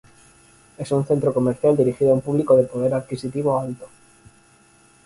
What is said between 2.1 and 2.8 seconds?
un público de